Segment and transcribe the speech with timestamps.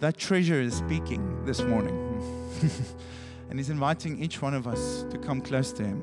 [0.00, 1.94] That treasure is speaking this morning.
[3.50, 6.02] and He's inviting each one of us to come close to Him.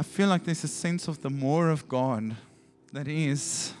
[0.00, 2.34] I feel like there's a sense of the more of God
[2.92, 3.72] that is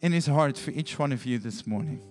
[0.00, 2.02] in His heart for each one of you this morning.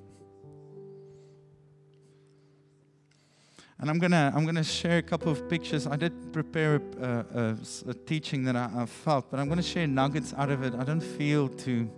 [3.79, 5.87] And I'm gonna I'm gonna share a couple of pictures.
[5.87, 7.57] I did prepare a, a,
[7.89, 10.75] a teaching that I, I, felt, but I'm gonna share nuggets out of it.
[10.75, 11.89] I don't feel to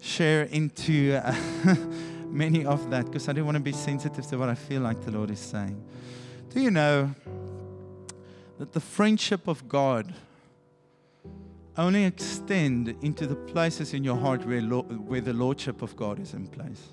[0.00, 1.34] share into uh,
[2.26, 5.00] many of that because I don't want to be sensitive to what I feel like
[5.04, 5.82] the Lord is saying.
[6.50, 7.14] Do you know
[8.58, 10.12] that the friendship of God
[11.76, 16.34] only extend into the places in your heart where, where the lordship of God is
[16.34, 16.88] in place?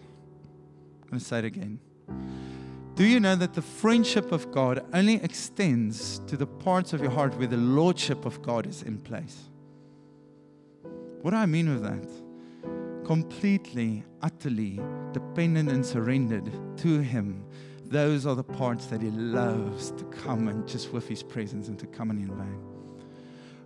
[1.04, 1.80] I'm going to say it again.
[2.96, 7.12] Do you know that the friendship of God only extends to the parts of your
[7.12, 9.50] heart where the lordship of God is in place?
[11.22, 12.27] What do I mean with that?
[13.08, 14.82] Completely, utterly
[15.14, 17.42] dependent and surrendered to Him.
[17.86, 21.80] Those are the parts that He loves to come and just with His presence and
[21.80, 22.60] to come and invade.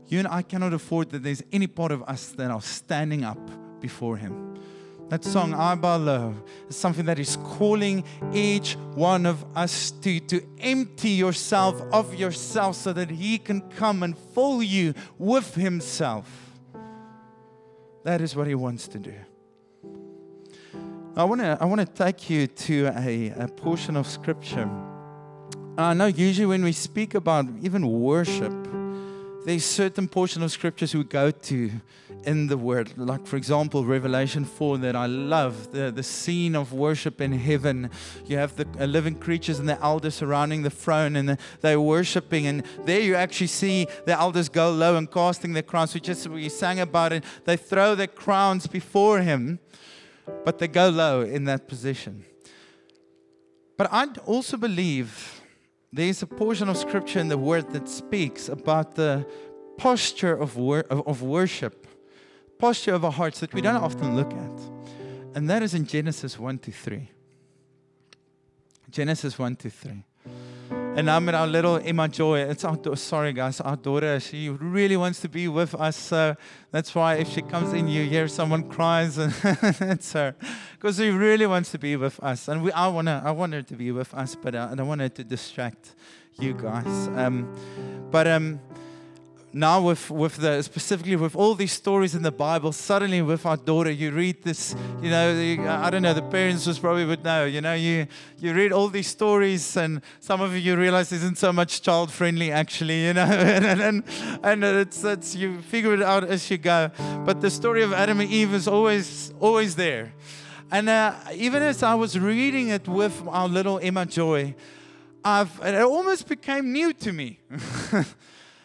[0.10, 3.40] You and I cannot afford that there's any part of us that are standing up
[3.82, 4.60] before Him.
[5.10, 10.48] That song, Abba Love, is something that is calling each one of us to, to
[10.60, 16.52] empty yourself of yourself so that He can come and fill you with Himself.
[18.04, 19.16] That is what He wants to do.
[21.14, 24.70] I want to I want to take you to a, a portion of Scripture.
[25.78, 28.54] I know usually when we speak about even worship,
[29.46, 31.72] there's certain portion of scriptures we go to
[32.24, 32.98] in the word.
[32.98, 37.90] Like for example revelation 4 that i love the, the scene of worship in heaven.
[38.26, 41.82] You have the uh, living creatures and the elders surrounding the throne and the, they're
[41.82, 45.94] worshiping and there you actually see the elders go low and casting their crowns.
[45.94, 47.26] We just we sang about it.
[47.44, 49.60] They throw their crowns before him
[50.46, 52.24] but they go low in that position
[53.78, 55.42] but i also believe
[55.94, 59.26] there's a portion of scripture in the word that speaks about the
[59.82, 61.88] posture of, wor- of worship,
[62.60, 64.60] posture of our hearts that we don't often look at.
[65.36, 67.10] And that is in Genesis 1 to 3.
[68.92, 70.04] Genesis 1 to 3.
[70.94, 74.98] And I'm with our little Emma Joy, it's our sorry guys, our daughter, she really
[74.98, 75.96] wants to be with us.
[75.96, 76.36] So
[76.70, 80.36] that's why if she comes in, you hear someone cries, and it's her,
[80.74, 82.50] because she really wants to be with us.
[82.50, 84.88] And we, I wanna, I want her to be with us, but I, I don't
[84.88, 85.96] want her to distract
[86.38, 87.08] you guys.
[87.16, 87.50] Um,
[88.12, 88.60] but um,
[89.54, 93.58] now with, with the specifically with all these stories in the Bible, suddenly with our
[93.58, 95.32] daughter, you read this, you know,
[95.68, 98.08] I don't know, the parents just probably would know, you know, you,
[98.40, 102.52] you read all these stories and some of you realize isn't so much child friendly
[102.52, 104.04] actually, you know, and, and,
[104.44, 106.90] and it's, it's, you figure it out as you go.
[107.26, 110.14] But the story of Adam and Eve is always, always there.
[110.72, 114.56] And uh, even as I was reading it with our little Emma Joy,
[115.24, 117.40] I've, it almost became new to me.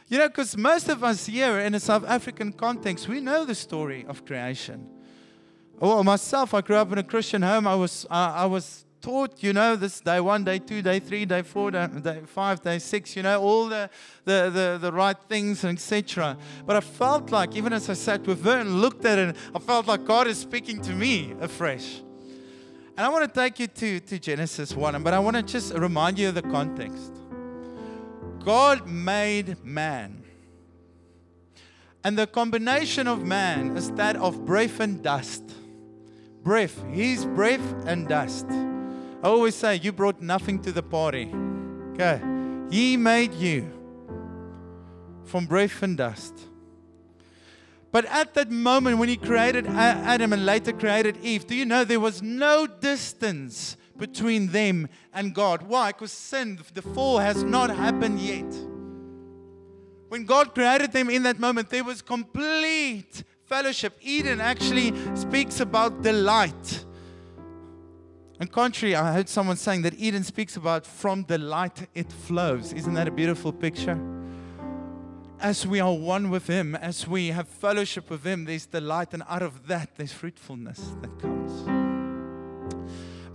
[0.09, 3.57] You know, because most of us here in a South African context, we know the
[3.57, 4.89] story of creation.
[5.79, 7.67] Well, myself, I grew up in a Christian home.
[7.67, 11.25] I was, uh, I was taught, you know, this day one, day two, day three,
[11.25, 13.91] day four, day, day five, day six, you know, all the,
[14.25, 16.37] the, the, the right things, and etc.
[16.65, 19.59] But I felt like, even as I sat with her and looked at it, I
[19.59, 22.01] felt like God is speaking to me afresh.
[22.97, 25.75] And I want to take you to, to Genesis 1, but I want to just
[25.75, 27.26] remind you of the context.
[28.47, 30.23] God made man.
[32.05, 35.43] And the combination of man is that of breath and dust.
[36.45, 38.47] Breath, his breath and dust.
[38.49, 41.29] I always say, You brought nothing to the party.
[41.95, 42.21] Okay.
[42.71, 43.69] He made you
[45.25, 46.33] from breath and dust.
[47.91, 51.83] But at that moment when he created Adam and later created Eve, do you know
[51.83, 55.63] there was no distance between them and God.
[55.63, 55.93] Why?
[55.93, 58.53] Because sin, the fall has not happened yet.
[60.09, 63.99] When God created them in that moment, there was complete fellowship.
[64.01, 66.85] Eden actually speaks about delight.
[68.39, 72.73] And contrary, I heard someone saying that Eden speaks about from delight it flows.
[72.73, 73.99] Isn't that a beautiful picture?
[75.41, 79.23] As we are one with Him, as we have fellowship with Him, there's delight, and
[79.29, 81.87] out of that, there's fruitfulness that comes.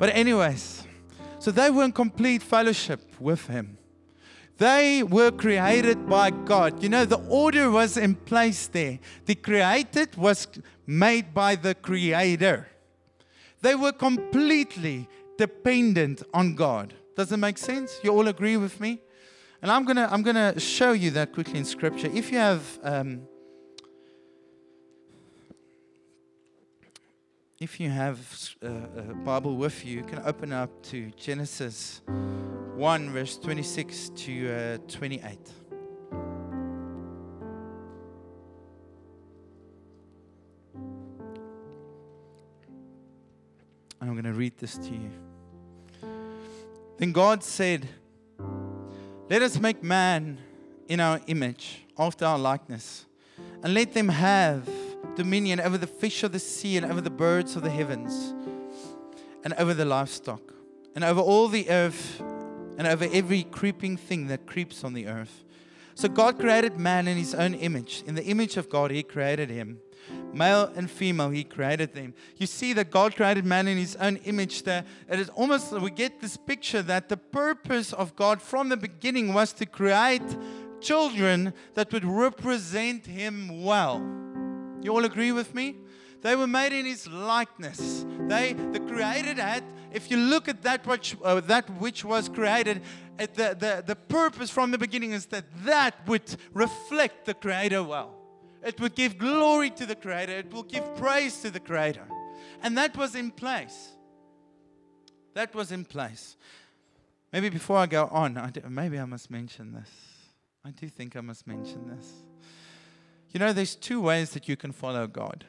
[0.02, 0.84] But, anyways,
[1.38, 3.78] so they were in complete fellowship with Him.
[4.58, 6.82] They were created by God.
[6.82, 8.98] You know, the order was in place there.
[9.28, 10.48] The created was
[10.88, 12.68] made by the Creator.
[13.62, 15.08] They were completely
[15.38, 16.96] dependent on God.
[17.16, 18.00] Does it make sense?
[18.04, 19.02] You all agree with me?
[19.62, 22.10] And I'm gonna I'm gonna show you that quickly in Scripture.
[22.12, 23.28] If you have um,
[27.62, 28.18] if you have
[28.64, 34.78] a Bible with you, you can open up to Genesis 1, verse 26 to uh,
[34.88, 35.38] 28.
[44.00, 45.12] And I'm going to read this to you.
[46.98, 47.88] Then God said,
[49.30, 50.40] Let us make man
[50.88, 53.06] in our image, after our likeness,
[53.62, 54.68] and let them have
[55.16, 58.34] dominion over the fish of the sea, and over the birds of the heavens,
[59.44, 60.54] and over the livestock,
[60.96, 62.22] and over all the earth,
[62.78, 65.44] and over every creeping thing that creeps on the earth.
[65.96, 68.04] So God created man in his own image.
[68.08, 69.80] In the image of God, he created him.
[70.34, 72.14] Male and female, he created them.
[72.38, 74.84] You see that God created man in his own image there.
[75.10, 79.34] It is almost, we get this picture that the purpose of God from the beginning
[79.34, 80.24] was to create
[80.80, 84.02] children that would represent him well.
[84.82, 85.78] You all agree with me?
[86.22, 88.06] They were made in his likeness.
[88.28, 92.82] They, the created had, if you look at that which, uh, that which was created,
[93.20, 97.84] uh, the, the, the purpose from the beginning is that that would reflect the creator
[97.84, 98.22] well.
[98.64, 100.34] It would give glory to the Creator.
[100.34, 102.08] It will give praise to the Creator.
[102.62, 103.90] And that was in place.
[105.34, 106.38] That was in place.
[107.34, 109.90] Maybe before I go on, I do, maybe I must mention this.
[110.64, 112.12] I do think I must mention this.
[113.32, 115.46] You know, there's two ways that you can follow God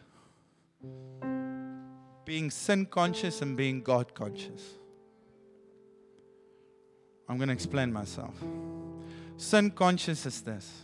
[2.25, 4.62] being sin conscious and being God conscious.
[7.29, 8.34] I'm going to explain myself.
[9.37, 10.82] Sin conscious is this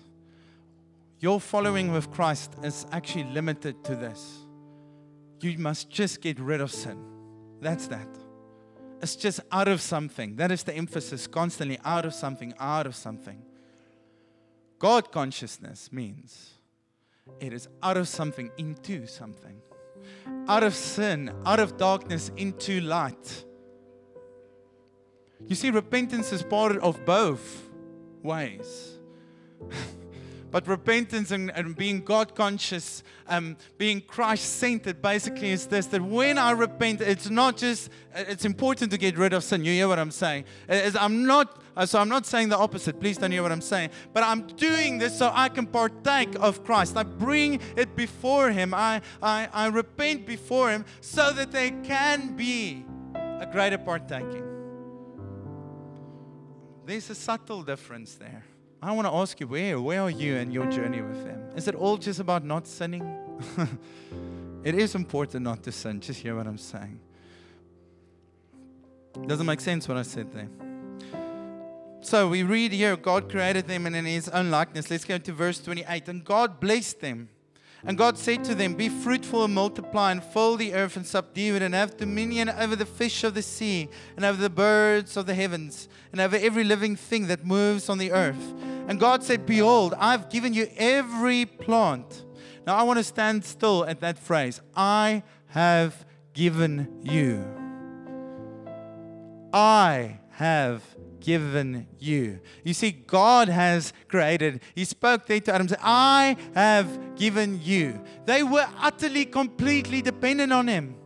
[1.20, 4.38] your following with Christ is actually limited to this.
[5.40, 6.98] You must just get rid of sin.
[7.60, 8.08] That's that.
[9.00, 10.36] It's just out of something.
[10.36, 13.42] That is the emphasis constantly out of something, out of something.
[14.78, 16.57] God consciousness means
[17.40, 19.60] it is out of something into something,
[20.48, 23.44] out of sin, out of darkness into light.
[25.46, 27.70] You see, repentance is part of both
[28.22, 28.98] ways.
[30.50, 36.00] But repentance and, and being God conscious, um, being Christ centered, basically is this that
[36.00, 39.64] when I repent, it's not just, it's important to get rid of sin.
[39.64, 40.44] You hear what I'm saying?
[40.68, 42.98] It's, I'm not, uh, so I'm not saying the opposite.
[42.98, 43.90] Please don't hear what I'm saying.
[44.14, 46.96] But I'm doing this so I can partake of Christ.
[46.96, 48.72] I bring it before Him.
[48.72, 54.44] I, I, I repent before Him so that there can be a greater partaking.
[56.86, 58.44] There's a subtle difference there.
[58.80, 61.42] I want to ask you, where, where are you in your journey with them?
[61.56, 63.02] Is it all just about not sinning?
[64.64, 66.00] it is important not to sin.
[66.00, 67.00] Just hear what I'm saying.
[69.26, 70.48] Doesn't make sense what I said there.
[72.00, 74.90] So we read here God created them in His own likeness.
[74.90, 76.08] Let's go to verse 28.
[76.08, 77.28] And God blessed them.
[77.84, 81.56] And God said to them, Be fruitful and multiply, and fill the earth and subdue
[81.56, 85.26] it, and have dominion over the fish of the sea, and over the birds of
[85.26, 88.54] the heavens, and over every living thing that moves on the earth.
[88.88, 92.24] And God said, Behold, I've given you every plant.
[92.66, 96.04] Now I want to stand still at that phrase I have
[96.34, 97.44] given you.
[99.52, 100.82] I have
[101.20, 102.40] given you.
[102.64, 104.60] You see, God has created.
[104.74, 108.02] He spoke there to Adam, said, I have given you.
[108.24, 110.96] They were utterly, completely dependent on Him.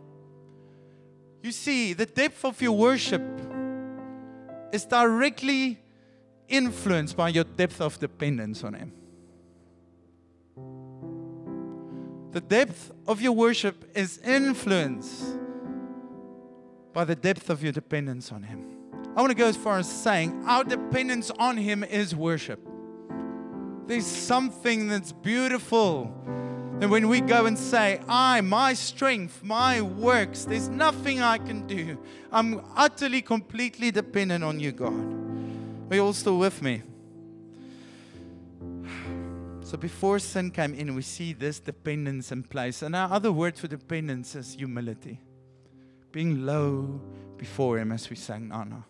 [1.41, 3.21] You see, the depth of your worship
[4.71, 5.79] is directly
[6.47, 8.93] influenced by your depth of dependence on Him.
[12.31, 15.37] The depth of your worship is influenced
[16.93, 18.82] by the depth of your dependence on Him.
[19.15, 22.59] I want to go as far as saying our dependence on Him is worship.
[23.85, 26.11] There's something that's beautiful.
[26.81, 31.67] And when we go and say, I, my strength, my works, there's nothing I can
[31.67, 31.97] do.
[32.31, 34.93] I'm utterly, completely dependent on you, God.
[35.91, 36.81] Are you all still with me?
[39.61, 42.81] So before sin came in, we see this dependence in place.
[42.81, 45.19] And our other word for dependence is humility.
[46.11, 46.99] Being low
[47.37, 48.85] before Him, as we sang Nana.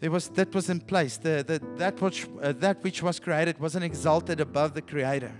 [0.00, 1.16] There was, that was in place.
[1.16, 5.32] The, the, that, which, uh, that which was created wasn't exalted above the Creator.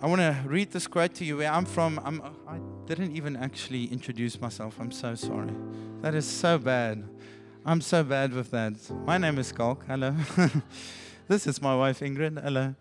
[0.00, 2.00] I want to read this quote to you where I'm from.
[2.04, 4.76] I'm, I didn't even actually introduce myself.
[4.80, 5.52] I'm so sorry.
[6.00, 7.04] That is so bad.
[7.64, 8.72] I'm so bad with that.
[9.04, 9.84] My name is Schalk.
[9.86, 10.16] Hello.
[11.28, 12.42] this is my wife, Ingrid.
[12.42, 12.74] Hello.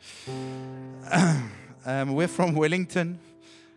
[1.85, 3.19] um, we're from Wellington.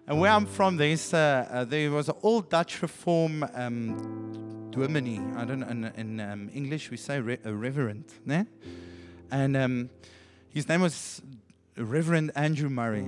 [0.06, 4.30] And where I'm from, there's, uh, uh, there was an old Dutch reform um.
[4.76, 8.06] I don't know, in, in um, English we say re- reverend.
[8.26, 8.44] Ne?
[9.30, 9.90] And um,
[10.48, 11.22] his name was
[11.76, 13.06] Reverend Andrew Murray.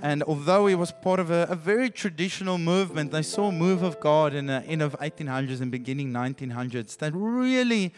[0.00, 3.82] And although he was part of a, a, very traditional movement, they saw a move
[3.82, 7.92] of God in the end of 1800s and beginning 1900s that really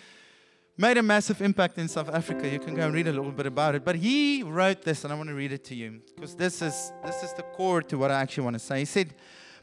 [0.76, 2.48] made a massive impact in South Africa.
[2.48, 3.84] You can go and read a little bit about it.
[3.84, 6.92] But he wrote this, and I want to read it to you because this is
[7.04, 8.80] this is the core to what I actually want to say.
[8.80, 9.14] He said,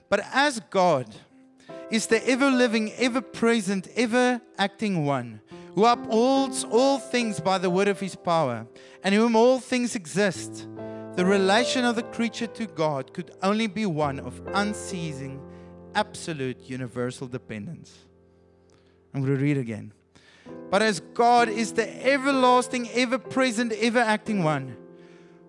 [0.10, 1.14] "But as God
[1.90, 5.42] is the ever-living, ever-present, ever-acting one."
[5.76, 8.68] Who upholds all things by the word of his power,
[9.06, 10.68] and in whom all things exist,
[11.16, 15.40] the relation of the creature to God could only be one of unceasing,
[15.96, 18.00] absolute, universal dependence.
[19.14, 19.94] I'm going to read again.
[20.72, 24.78] But as God is the everlasting, ever present, ever acting one,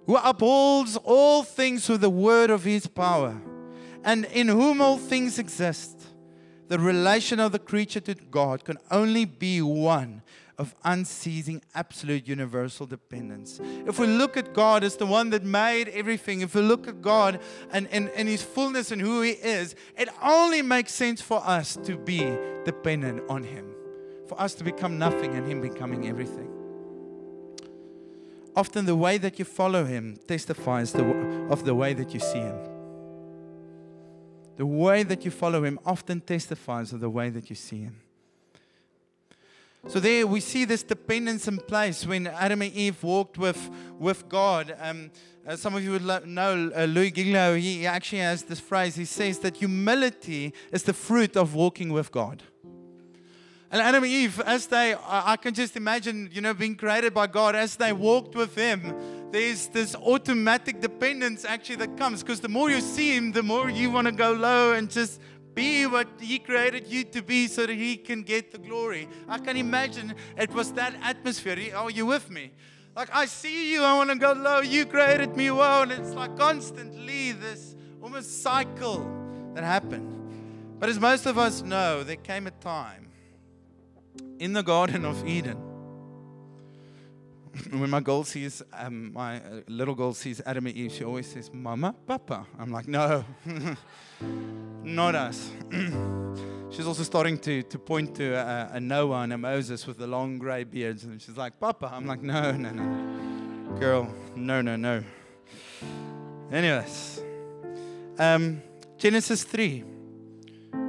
[0.07, 3.41] who upholds all things with the word of his power,
[4.05, 6.09] and in whom all things exist,
[6.67, 10.23] the relation of the creature to God can only be one
[10.59, 13.61] of unceasing, absolute, universal dependence.
[13.87, 17.01] If we look at God as the one that made everything, if we look at
[17.01, 17.41] God
[17.73, 21.77] and, and, and His fullness and who He is, it only makes sense for us
[21.85, 23.73] to be dependent on Him,
[24.33, 26.49] for us to become nothing and Him becoming everything.
[28.57, 31.05] Often the way that you follow Him testifies the,
[31.51, 32.59] of the way that you see Him.
[34.57, 37.97] The way that you follow Him often testifies of the way that you see Him.
[39.89, 44.29] So there we see this dependence in place when Adam and Eve walked with, with
[44.31, 44.75] God.
[44.81, 45.11] Um,
[45.47, 48.95] uh, some of you would lo- know uh, Louis Giglio, he actually has this phrase.
[48.95, 52.45] He says that humility is the fruit of walking with God.
[53.73, 57.27] And Adam and Eve, as they, I can just imagine, you know, being created by
[57.27, 62.51] God, as they walked with Him, there's this automatic dependence actually that comes because the
[62.51, 65.23] more you see Him, the more you want to go low and just
[65.55, 69.09] be what He created you to be so that He can get the glory.
[69.27, 71.75] I can imagine it was that atmosphere.
[71.75, 72.53] Are you with me?
[72.95, 74.61] Like, I see you, I want to go low.
[74.61, 75.85] You created me well.
[75.85, 79.11] And it's like constantly this almost cycle
[79.55, 80.79] that happened.
[80.79, 83.02] But as most of us know, there came a time
[84.43, 85.57] in the Garden of Eden
[87.71, 91.27] when my girl sees, um, my uh, little girl sees Adam and Eve, she always
[91.27, 92.47] says, Mama, Papa.
[92.59, 93.25] I'm like, no,
[94.83, 95.51] not us.
[96.71, 100.07] she's also starting to, to point to a, a, Noah and a Moses with the
[100.07, 101.05] long gray beards.
[101.05, 101.91] And she's like, Papa.
[101.93, 103.79] I'm like, no, no, no.
[103.79, 105.05] Girl, no, no, no.
[106.51, 107.21] Anyways,
[108.19, 108.63] um,
[108.97, 109.85] Genesis 3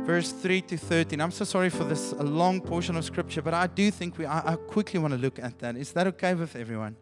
[0.05, 1.21] verse 3 to 13.
[1.21, 4.53] I'm so sorry for this long portion of scripture, but I do think we, I,
[4.53, 5.77] I quickly want to look at that.
[5.77, 6.97] Is that okay with everyone?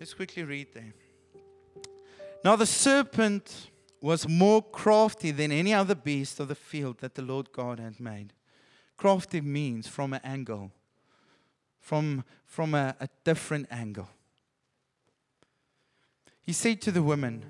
[0.00, 0.94] Let's quickly read there.
[2.42, 7.22] Now the serpent was more crafty than any other beast of the field that the
[7.22, 8.32] Lord God had made.
[8.96, 10.72] Crafty means from an angle,
[11.80, 14.08] from, from a, a different angle.
[16.40, 17.44] He said to the woman,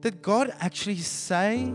[0.00, 1.74] Did God actually say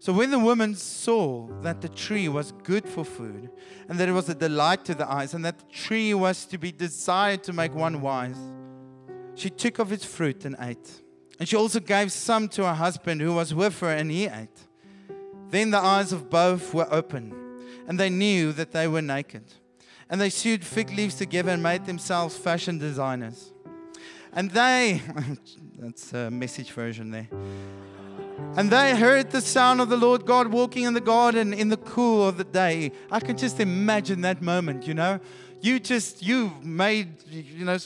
[0.00, 3.50] So when the woman saw that the tree was good for food,
[3.86, 6.56] and that it was a delight to the eyes, and that the tree was to
[6.56, 8.38] be desired to make one wise,
[9.34, 11.02] she took of its fruit and ate.
[11.38, 14.66] And she also gave some to her husband who was with her, and he ate.
[15.50, 17.34] Then the eyes of both were open,
[17.86, 19.44] and they knew that they were naked.
[20.08, 23.52] And they sewed fig leaves together and made themselves fashion designers.
[24.32, 25.02] And they,
[25.78, 27.28] that's a message version there.
[28.56, 31.76] And they heard the sound of the Lord God walking in the garden in the
[31.76, 32.92] cool of the day.
[33.10, 35.20] I can just imagine that moment, you know.
[35.60, 37.78] You just, you made, you know,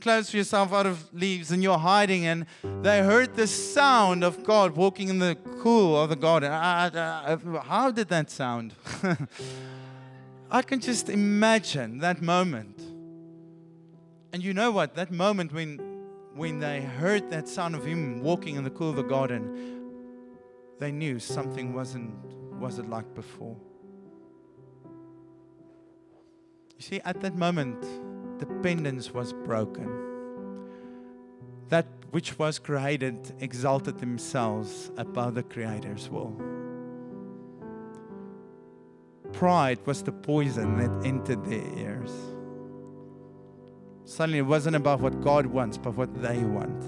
[0.00, 2.46] clothes for yourself out of leaves and you're hiding, and
[2.82, 6.52] they heard the sound of God walking in the cool of the garden.
[6.52, 8.74] how did that sound?
[10.50, 12.78] I can just imagine that moment.
[14.32, 14.94] And you know what?
[14.94, 15.80] That moment when
[16.34, 19.73] when they heard that sound of him walking in the cool of the garden,
[20.78, 22.14] they knew something wasn't
[22.58, 23.56] wasn't like before.
[26.76, 27.84] You see, at that moment,
[28.38, 29.88] dependence was broken.
[31.68, 36.34] That which was created exalted themselves above the Creator's will.
[39.32, 42.12] Pride was the poison that entered their ears.
[44.04, 46.84] Suddenly, it wasn't about what God wants, but what they want.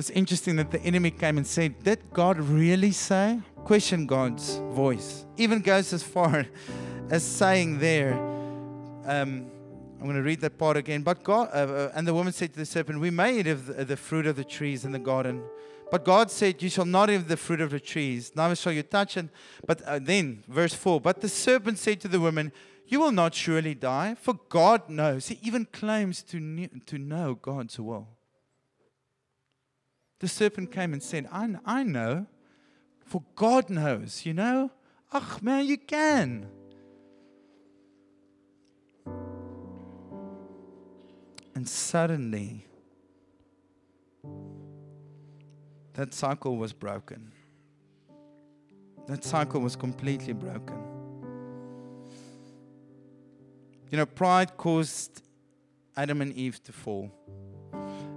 [0.00, 3.38] It's interesting that the enemy came and said, Did God really say?
[3.64, 5.26] Question God's voice.
[5.36, 6.46] Even goes as far
[7.10, 8.14] as saying there,
[9.04, 9.50] um,
[9.98, 11.02] I'm going to read that part again.
[11.02, 13.66] But God, uh, uh, and the woman said to the serpent, We may eat of
[13.66, 15.42] the, the fruit of the trees in the garden.
[15.90, 18.82] But God said, You shall not eat the fruit of the trees, neither shall you
[18.82, 19.26] touch it.
[19.66, 22.52] But uh, then, verse 4 But the serpent said to the woman,
[22.86, 25.28] You will not surely die, for God knows.
[25.28, 28.08] He even claims to, kn- to know God's will.
[30.20, 32.26] The serpent came and said, I, I know,
[33.04, 34.70] for God knows, you know?
[35.12, 36.46] Ach, man, you can.
[41.54, 42.66] And suddenly,
[45.94, 47.32] that cycle was broken.
[49.08, 50.78] That cycle was completely broken.
[53.90, 55.22] You know, pride caused
[55.96, 57.10] Adam and Eve to fall.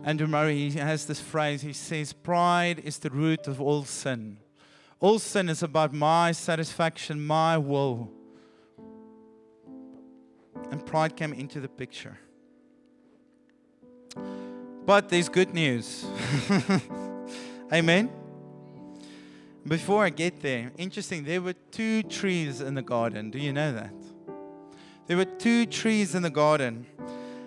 [0.04, 1.62] Andrew Murray he has this phrase.
[1.62, 4.38] He says, Pride is the root of all sin.
[5.00, 8.10] All sin is about my satisfaction, my will.
[10.72, 12.18] And pride came into the picture.
[14.86, 16.06] But there's good news.
[17.74, 18.10] Amen.
[19.66, 23.32] Before I get there, interesting, there were two trees in the garden.
[23.32, 23.94] Do you know that?
[25.08, 26.86] There were two trees in the garden.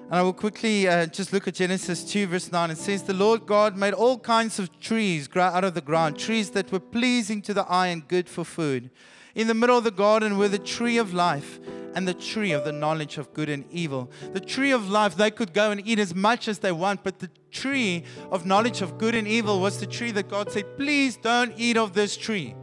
[0.09, 2.71] And I will quickly uh, just look at Genesis 2, verse 9.
[2.71, 6.17] It says, The Lord God made all kinds of trees grow out of the ground,
[6.17, 8.91] trees that were pleasing to the eye and good for food.
[9.35, 11.59] In the middle of the garden were the tree of life
[11.97, 14.09] and the tree of the knowledge of good and evil.
[14.33, 17.19] The tree of life, they could go and eat as much as they want, but
[17.19, 21.17] the tree of knowledge of good and evil was the tree that God said, please
[21.17, 22.55] don't eat of this tree.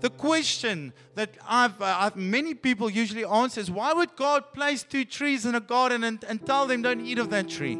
[0.00, 4.84] The question that I've, uh, I've, many people usually answer is why would God place
[4.84, 7.78] two trees in a garden and, and tell them don't eat of that tree?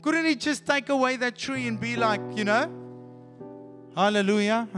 [0.00, 2.70] Couldn't He just take away that tree and be like, you know,
[3.94, 4.68] hallelujah?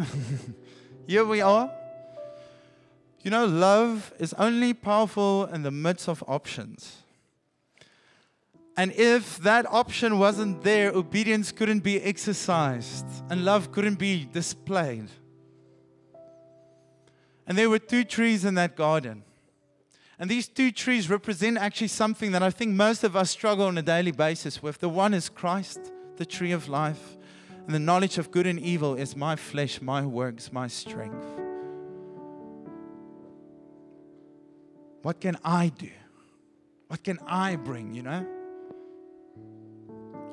[1.06, 1.70] Here we are.
[3.22, 7.02] You know, love is only powerful in the midst of options.
[8.76, 15.08] And if that option wasn't there, obedience couldn't be exercised and love couldn't be displayed.
[17.46, 19.22] And there were two trees in that garden.
[20.18, 23.76] And these two trees represent actually something that I think most of us struggle on
[23.76, 24.78] a daily basis with.
[24.78, 27.16] The one is Christ, the tree of life,
[27.66, 31.26] and the knowledge of good and evil is my flesh, my works, my strength.
[35.02, 35.90] What can I do?
[36.88, 38.26] What can I bring, you know?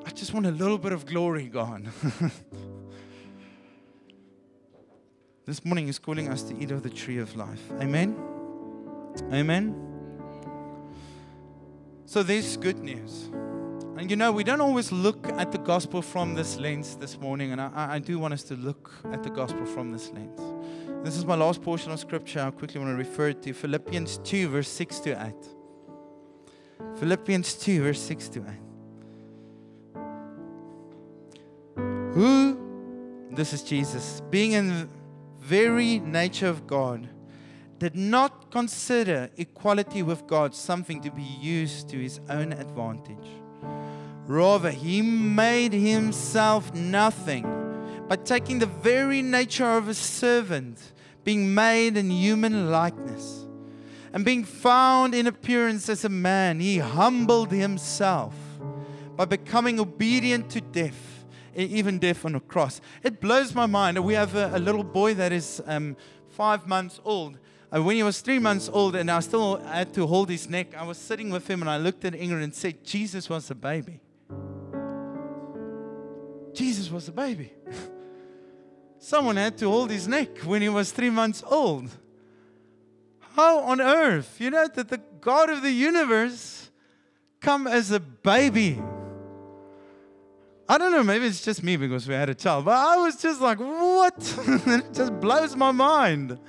[0.05, 1.91] I just want a little bit of glory gone.
[5.45, 7.61] this morning is calling us to eat of the tree of life.
[7.81, 8.15] Amen?
[9.31, 9.75] Amen?
[12.05, 13.29] So there's good news.
[13.97, 17.51] And you know, we don't always look at the gospel from this lens this morning,
[17.51, 20.39] and I, I do want us to look at the gospel from this lens.
[21.03, 22.39] This is my last portion of scripture.
[22.39, 25.33] I quickly want to refer to Philippians 2, verse 6 to 8.
[26.99, 28.45] Philippians 2, verse 6 to 8.
[32.13, 34.89] Who, this is Jesus, being in
[35.43, 37.09] very nature of God,
[37.77, 43.27] did not consider equality with God something to be used to his own advantage.
[44.25, 47.43] Rather, he made himself nothing
[48.07, 50.93] by taking the very nature of a servant
[51.25, 53.45] being made in human likeness,
[54.13, 58.35] and being found in appearance as a man, he humbled himself
[59.15, 61.12] by becoming obedient to death,
[61.55, 62.81] even death on a cross.
[63.03, 64.03] It blows my mind.
[64.03, 65.95] We have a, a little boy that is um,
[66.29, 67.37] five months old.
[67.71, 70.75] And when he was three months old, and I still had to hold his neck,
[70.75, 73.55] I was sitting with him and I looked at Ingrid and said, Jesus was a
[73.55, 73.99] baby.
[76.53, 77.51] Jesus was a baby.
[78.99, 81.89] Someone had to hold his neck when he was three months old.
[83.35, 86.69] How on earth, you know, that the God of the universe
[87.41, 88.79] come as a baby?
[90.73, 93.15] I don't know, maybe it's just me because we had a child, but I was
[93.21, 94.15] just like, what?
[94.65, 96.39] it just blows my mind.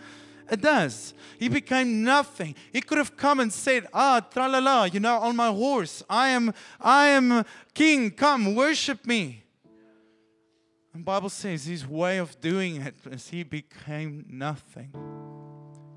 [0.50, 1.12] It does.
[1.38, 2.54] He became nothing.
[2.72, 6.02] He could have come and said, Ah, tralala, you know, on my horse.
[6.08, 8.12] I am, I am king.
[8.12, 9.44] Come, worship me.
[10.94, 14.90] And Bible says his way of doing it is he became nothing.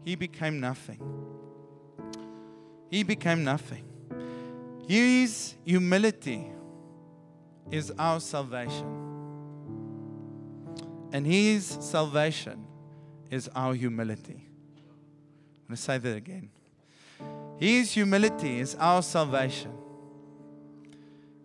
[0.04, 1.00] He became nothing.
[2.92, 3.86] He became nothing.
[4.86, 6.52] His humility
[7.72, 8.86] is our salvation.
[11.12, 12.66] And his salvation
[13.32, 14.46] is our humility.
[15.68, 16.50] I'm going to say that again.
[17.58, 19.72] His humility is our salvation.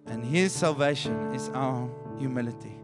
[0.07, 2.82] And his salvation is our humility.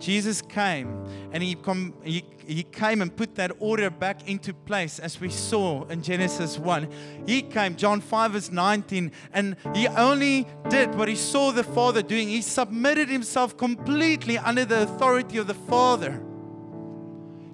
[0.00, 4.98] Jesus came and he, com- he, he came and put that order back into place
[4.98, 6.88] as we saw in Genesis 1.
[7.26, 12.02] He came, John 5 verse 19, and he only did what he saw the Father
[12.02, 12.28] doing.
[12.28, 16.20] He submitted himself completely under the authority of the Father.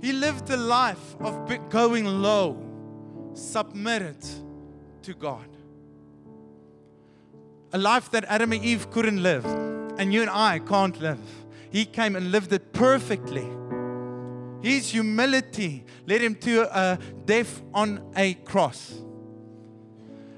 [0.02, 2.60] He lived a life of going low,
[3.34, 4.18] submitted
[5.02, 5.46] to God.
[7.72, 9.46] A life that Adam and Eve couldn't live,
[9.98, 11.18] and you and I can't live.
[11.72, 13.48] He came and lived it perfectly.
[14.60, 18.92] His humility led him to a death on a cross.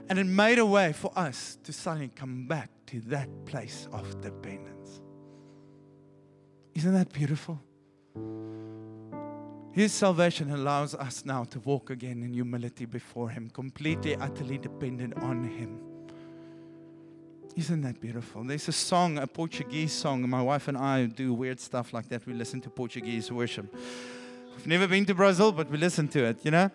[0.08, 4.20] And it made a way for us to suddenly come back to that place of
[4.20, 5.00] dependence.
[6.74, 7.60] Isn't that beautiful?
[9.72, 15.14] His salvation allows us now to walk again in humility before Him, completely, utterly dependent
[15.20, 15.80] on Him.
[17.56, 18.42] Isn't that beautiful?
[18.42, 20.28] There's a song, a Portuguese song.
[20.28, 22.26] My wife and I do weird stuff like that.
[22.26, 23.72] We listen to Portuguese worship.
[24.56, 26.70] We've never been to Brazil, but we listen to it, you know?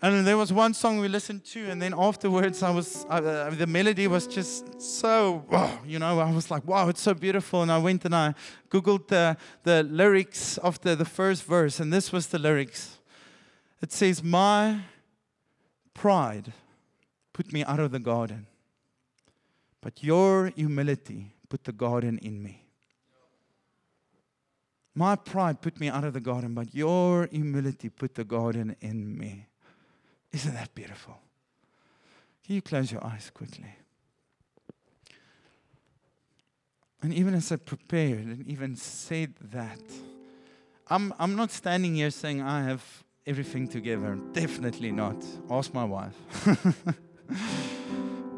[0.00, 3.66] And there was one song we listened to, and then afterwards, I was uh, the
[3.66, 7.62] melody was just so, oh, you know, I was like, wow, it's so beautiful.
[7.62, 8.34] And I went and I
[8.70, 12.98] googled the, the lyrics of the, the first verse, and this was the lyrics.
[13.80, 14.80] It says, "My
[15.94, 16.52] pride
[17.32, 18.47] put me out of the garden."
[19.80, 22.64] But your humility put the garden in me.
[24.94, 29.16] My pride put me out of the garden, but your humility put the garden in
[29.16, 29.46] me.
[30.32, 31.16] Isn't that beautiful?
[32.44, 33.76] Can you close your eyes quickly?
[37.00, 39.80] And even as I prepared and even said that,
[40.88, 44.18] I'm, I'm not standing here saying I have everything together.
[44.32, 45.24] Definitely not.
[45.48, 46.16] Ask my wife.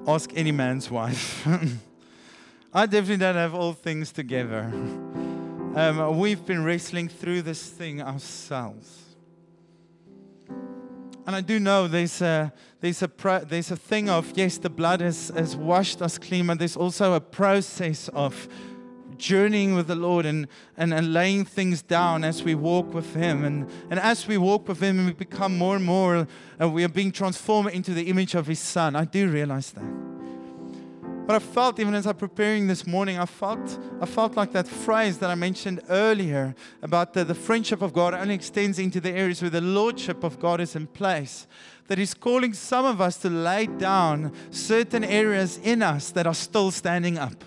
[0.07, 1.47] Ask any man's wife.
[2.73, 4.71] I definitely don't have all things together.
[5.75, 9.01] Um, we've been wrestling through this thing ourselves.
[11.27, 13.11] And I do know there's a, there's a,
[13.47, 17.13] there's a thing of, yes, the blood has, has washed us clean, but there's also
[17.13, 18.49] a process of
[19.21, 23.45] journeying with the Lord and, and, and laying things down as we walk with Him.
[23.45, 26.27] And, and as we walk with Him we become more and more,
[26.59, 28.97] and we are being transformed into the image of His Son.
[28.97, 30.11] I do realize that.
[31.27, 34.67] But I felt, even as I'm preparing this morning, I felt, I felt like that
[34.67, 39.13] phrase that I mentioned earlier about the, the friendship of God only extends into the
[39.13, 41.47] areas where the lordship of God is in place.
[41.87, 46.35] That He's calling some of us to lay down certain areas in us that are
[46.35, 47.45] still standing up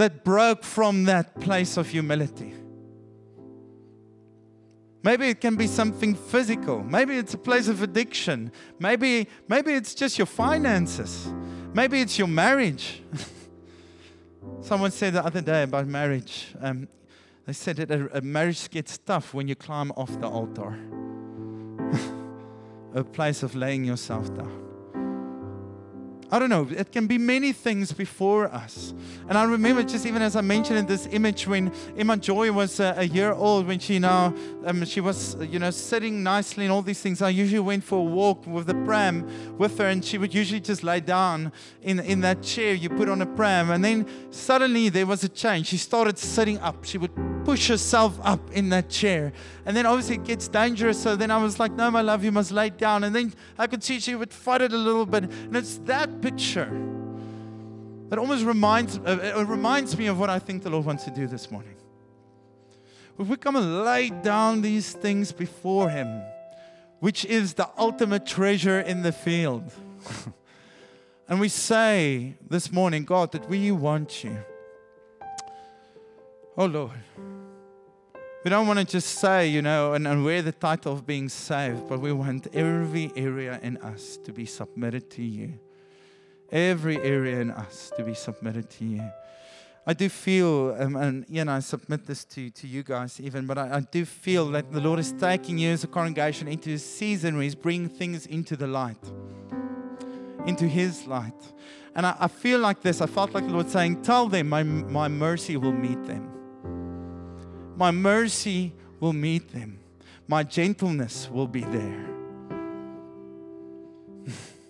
[0.00, 2.54] that broke from that place of humility.
[5.02, 6.82] Maybe it can be something physical.
[6.82, 8.50] Maybe it's a place of addiction.
[8.78, 11.30] Maybe, maybe it's just your finances.
[11.74, 13.02] Maybe it's your marriage.
[14.62, 16.54] Someone said the other day about marriage.
[16.58, 16.88] Um,
[17.44, 20.78] they said that a, a marriage gets tough when you climb off the altar,
[22.94, 24.69] a place of laying yourself down.
[26.32, 28.94] I don't know, it can be many things before us.
[29.28, 32.78] And I remember just even as I mentioned in this image when Emma Joy was
[32.78, 34.32] a, a year old, when she now,
[34.64, 37.20] um, she was, you know, sitting nicely and all these things.
[37.20, 40.60] I usually went for a walk with the pram with her and she would usually
[40.60, 41.50] just lay down
[41.82, 43.70] in, in that chair you put on a pram.
[43.70, 45.66] And then suddenly there was a change.
[45.66, 46.84] She started sitting up.
[46.84, 47.14] She would
[47.44, 49.32] push herself up in that chair.
[49.66, 51.02] And then obviously it gets dangerous.
[51.02, 53.04] So then I was like, no, my love, you must lay down.
[53.04, 55.24] And then I could see she would fight it a little bit.
[55.24, 56.70] And it's that picture
[58.08, 61.26] that almost reminds, uh, reminds me of what I think the Lord wants to do
[61.26, 61.76] this morning.
[63.18, 66.22] If we come and lay down these things before Him,
[67.00, 69.72] which is the ultimate treasure in the field.
[71.28, 74.38] and we say this morning, God, that we want you.
[76.56, 76.92] Oh Lord.
[78.42, 81.28] We don't want to just say, you know, and, and wear the title of being
[81.28, 85.58] saved, but we want every area in us to be submitted to you.
[86.50, 89.02] Every area in us to be submitted to you.
[89.86, 93.44] I do feel, um, and you know, I submit this to, to you guys even,
[93.44, 96.72] but I, I do feel that the Lord is taking you as a congregation into
[96.72, 99.04] a season where He's bringing things into the light,
[100.46, 101.34] into His light.
[101.94, 103.02] And I, I feel like this.
[103.02, 106.39] I felt like the Lord saying, Tell them my, my mercy will meet them.
[107.80, 109.78] My mercy will meet them.
[110.28, 112.06] My gentleness will be there.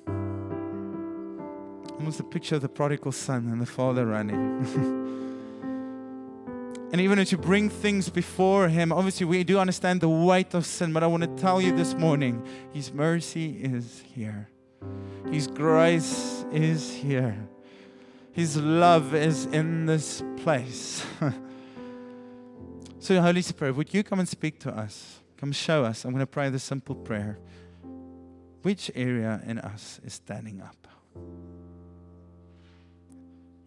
[1.99, 4.39] Almost a picture of the prodigal son and the father running.
[6.93, 10.65] and even as you bring things before Him, obviously we do understand the weight of
[10.65, 14.49] sin, but I want to tell you this morning His mercy is here,
[15.33, 17.37] His grace is here,
[18.31, 21.05] His love is in this place.
[23.03, 25.21] So, Holy Spirit, would you come and speak to us?
[25.39, 26.05] Come show us.
[26.05, 27.39] I'm going to pray the simple prayer.
[28.61, 30.87] Which area in us is standing up?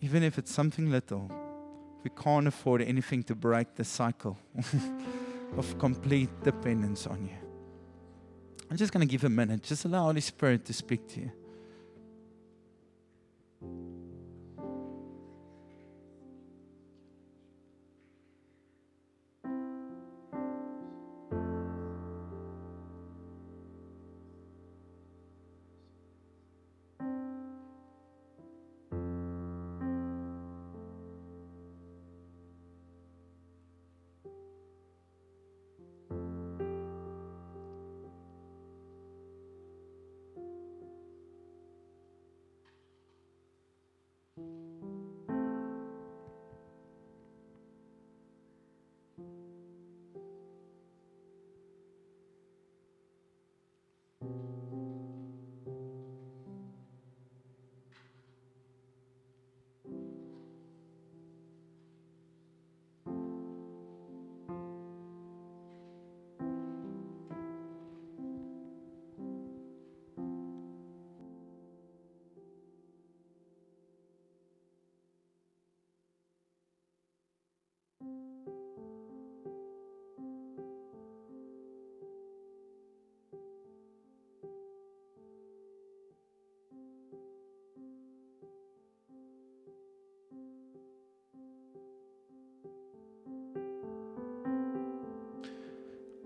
[0.01, 1.31] Even if it's something little,
[2.03, 4.37] we can't afford anything to break the cycle
[5.57, 7.37] of complete dependence on you.
[8.69, 9.63] I'm just going to give a minute.
[9.63, 11.31] Just allow Holy Spirit to speak to you.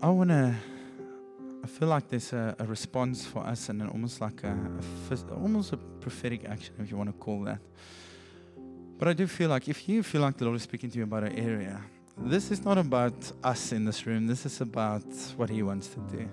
[0.00, 0.54] I want to.
[1.64, 4.56] I feel like there's a, a, response for us, and almost like a,
[5.10, 7.58] a, almost a prophetic action, if you want to call that.
[8.96, 11.02] But I do feel like if you feel like the Lord is speaking to you
[11.02, 11.82] about an area,
[12.16, 14.28] this is not about us in this room.
[14.28, 15.02] This is about
[15.36, 16.28] what He wants to do.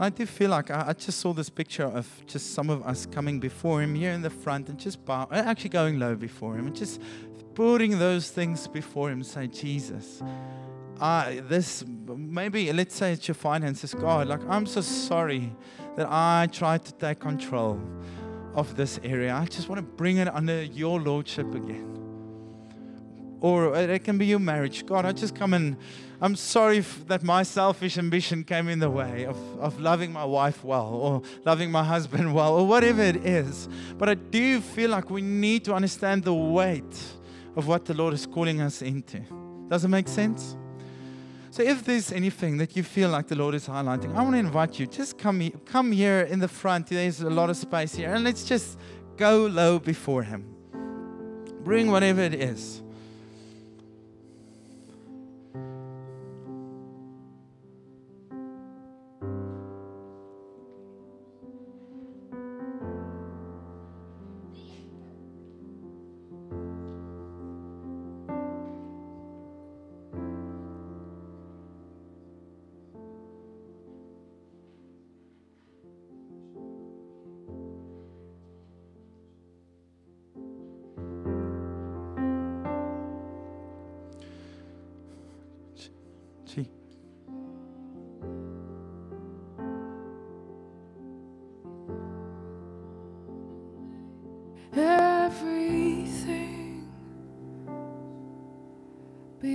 [0.00, 3.04] I do feel like I, I, just saw this picture of just some of us
[3.04, 6.68] coming before Him here in the front and just bow, actually going low before Him
[6.68, 7.02] and just
[7.54, 9.22] putting those things before Him.
[9.22, 10.22] Say, Jesus,
[11.48, 14.28] This maybe let's say it's your finances, God.
[14.28, 15.52] Like I'm so sorry
[15.96, 17.78] that I tried to take control
[18.54, 19.34] of this area.
[19.34, 21.90] I just want to bring it under your lordship again.
[23.40, 24.86] Or it can be your marriage.
[24.86, 25.76] God, I just come and
[26.22, 30.64] I'm sorry that my selfish ambition came in the way of, of loving my wife
[30.64, 33.68] well or loving my husband well or whatever it is.
[33.98, 37.02] But I do feel like we need to understand the weight
[37.56, 39.20] of what the Lord is calling us into.
[39.68, 40.56] Does it make sense?
[41.54, 44.40] So if there's anything that you feel like the Lord is highlighting, I want to
[44.40, 44.88] invite you.
[44.88, 46.88] Just come, come here in the front.
[46.88, 48.12] There's a lot of space here.
[48.12, 48.76] And let's just
[49.16, 50.52] go low before Him.
[51.62, 52.82] Bring whatever it is.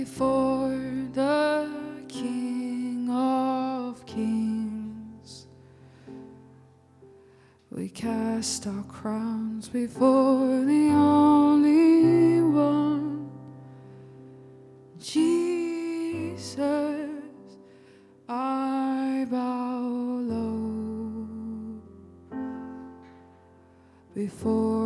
[0.04, 0.70] Before
[1.12, 1.68] the
[2.08, 5.46] King of Kings.
[7.70, 13.30] We cast our crowns before the only one,
[14.98, 16.56] Jesus.
[18.26, 19.80] I bow
[20.32, 21.28] low
[24.14, 24.79] before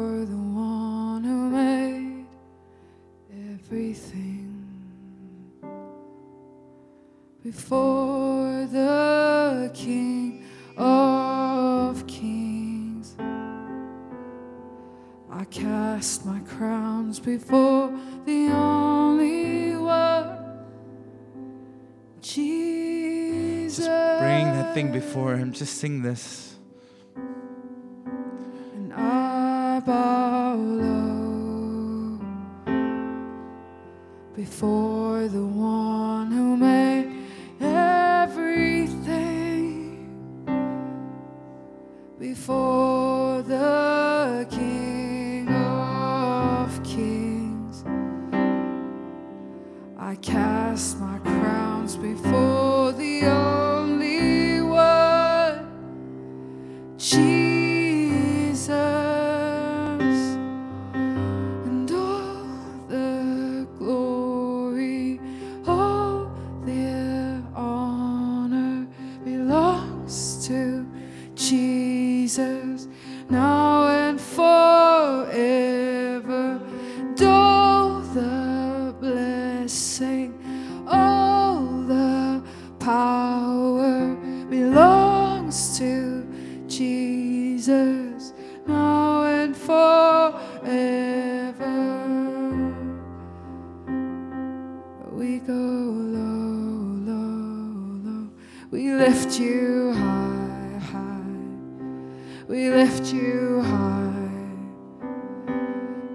[15.54, 20.64] cast my crowns before the only one,
[22.20, 23.86] Jesus.
[23.86, 23.88] Just
[24.20, 25.52] bring that thing before Him.
[25.52, 26.53] Just sing this.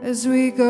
[0.09, 0.68] As we go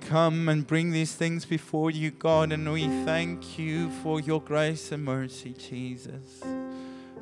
[0.00, 4.92] come and bring these things before you, God, and we thank you for your grace
[4.92, 6.42] and mercy, Jesus.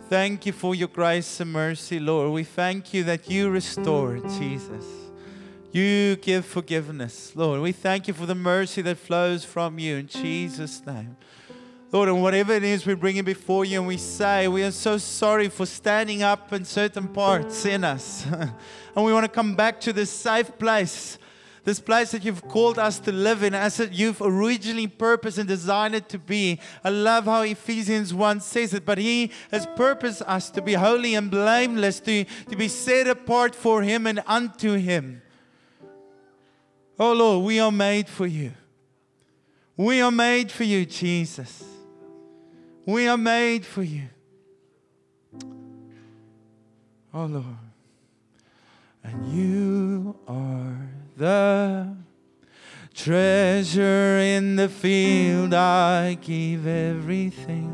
[0.09, 2.33] Thank you for your grace and mercy, Lord.
[2.33, 4.85] We thank you that you restore, Jesus.
[5.73, 7.61] You give forgiveness, Lord.
[7.61, 11.17] We thank you for the mercy that flows from you in Jesus' name.
[11.93, 14.71] Lord, and whatever it is we bring it before you and we say, we are
[14.71, 18.27] so sorry for standing up in certain parts in us.
[18.27, 21.19] and we want to come back to this safe place,
[21.67, 25.49] this place that you've called us to live in, as it you've originally purposed and
[25.49, 26.61] designed it to be.
[26.85, 31.17] I love how Ephesians 1 says it, but He has purposed us to be holy
[31.17, 35.23] and blameless, to, to be set apart for Him and unto Him.
[37.01, 38.53] Oh Lord, we are made for you.
[39.77, 41.65] We are made for you, Jesus.
[42.87, 44.09] We are made for you.
[47.13, 47.45] Oh Lord.
[49.03, 51.97] And you are the
[52.95, 55.55] treasure in the field.
[55.55, 57.73] I give everything.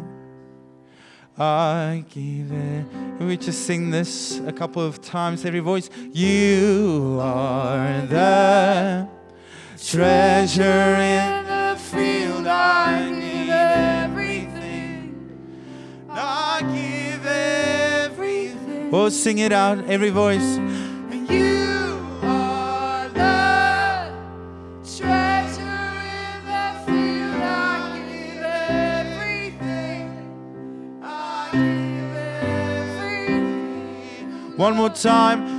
[1.37, 2.85] I give it.
[3.19, 5.91] Can we just sing this a couple of times, every voice?
[6.13, 9.09] You are the
[9.85, 12.47] treasure in the field.
[12.47, 15.15] I give everything.
[16.11, 18.91] I give everything.
[18.95, 20.59] Oh, sing it out, every voice.
[34.63, 35.52] One more time.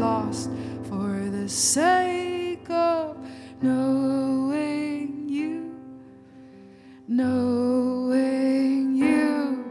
[0.00, 0.50] Lost
[0.88, 3.16] for the sake of
[3.60, 5.76] knowing you,
[7.06, 9.62] knowing you.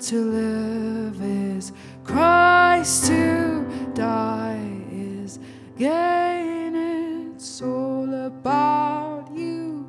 [0.00, 1.72] To live is
[2.02, 5.38] Christ, to die is
[5.78, 6.74] gain.
[6.74, 9.88] It's all about you.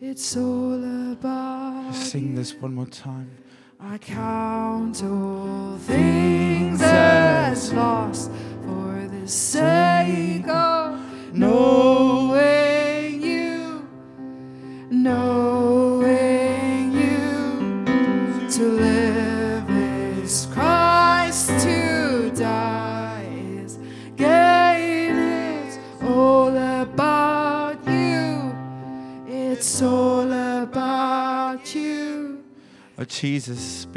[0.00, 3.30] It's all about Sing this one more time.
[3.78, 8.30] I count all things as lost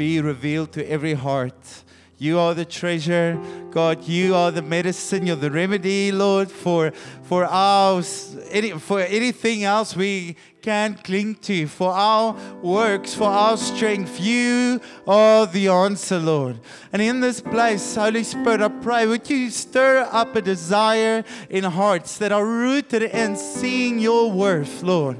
[0.00, 1.84] be revealed to every heart.
[2.16, 3.38] You are the treasure,
[3.70, 4.02] God.
[4.04, 5.26] You are the medicine.
[5.26, 6.92] You're the remedy, Lord, for
[7.24, 8.02] for our
[8.50, 14.18] any, for anything else we can cling to, for our works, for our strength.
[14.18, 16.60] You are the answer, Lord.
[16.94, 21.64] And in this place, Holy Spirit, I pray, would you stir up a desire in
[21.64, 25.18] hearts that are rooted in seeing your worth, Lord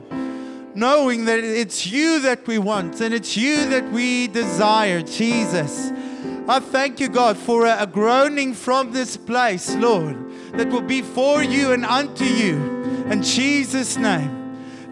[0.75, 5.93] knowing that it's you that we want and it's you that we desire, Jesus.
[6.49, 10.17] I thank you, God, for a, groaning from this place, Lord,
[10.55, 12.57] that will be for you and unto you.
[13.11, 14.41] In Jesus' name.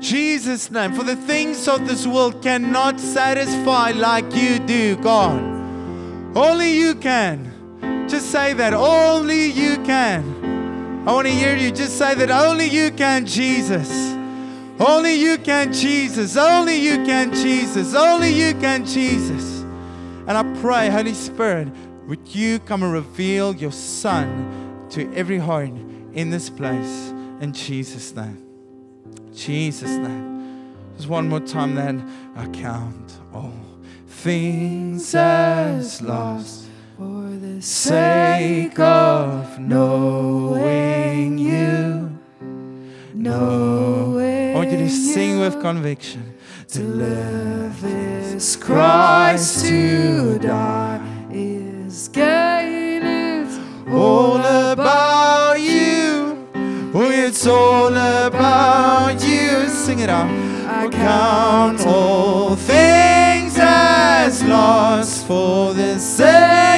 [0.01, 0.93] Jesus' name.
[0.93, 5.41] For the things of this world cannot satisfy like you do, God.
[6.37, 8.07] Only you can.
[8.09, 8.72] Just say that.
[8.74, 11.05] Only you can.
[11.07, 11.70] I want to hear you.
[11.70, 12.31] Just say that.
[12.31, 14.18] Only you can, Jesus.
[14.81, 16.37] Only you can, Jesus.
[16.37, 17.95] Only you can, Jesus.
[17.95, 19.62] Only you can, Jesus.
[20.26, 21.68] And I pray, Holy Spirit,
[22.07, 25.70] would you come and reveal your Son to every heart
[26.12, 28.45] in this place in Jesus' name.
[29.35, 30.74] Jesus' name.
[30.97, 33.53] Just one more time, then I count all
[34.07, 36.66] things as lost
[36.97, 42.18] For the sake of knowing you.
[43.14, 44.38] knowing
[44.71, 46.35] you to sing with conviction.
[46.69, 51.01] To live is Christ, to die
[51.31, 53.03] is gain.
[53.03, 53.59] It's
[53.91, 56.49] all about you.
[56.95, 59.69] Oh, it's all about you.
[59.69, 60.31] Sing it out.
[60.69, 66.78] I count all things as lost for the sake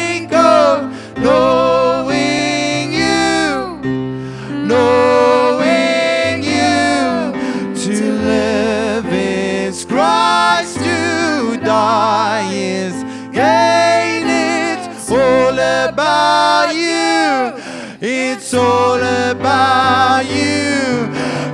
[20.01, 21.13] about you.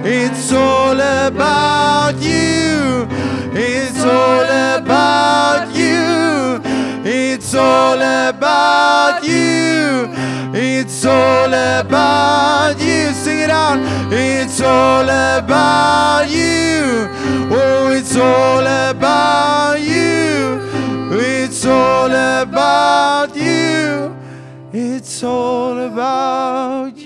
[0.08, 3.08] It's all about you.
[3.52, 6.60] It's all about you.
[7.04, 10.08] It's all about you.
[10.54, 13.12] It's all about you.
[13.24, 13.78] Sing it out.
[14.12, 17.08] It's all about you.
[17.50, 20.60] Oh, it's all about you.
[21.18, 24.14] It's all about you.
[24.72, 27.05] It's all about you.